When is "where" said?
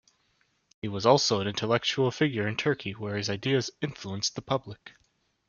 2.93-3.17